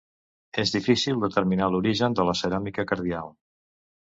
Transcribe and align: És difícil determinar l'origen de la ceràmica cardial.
És 0.63 0.71
difícil 0.75 1.19
determinar 1.25 1.67
l'origen 1.75 2.17
de 2.21 2.25
la 2.31 2.35
ceràmica 2.43 2.87
cardial. 2.93 3.31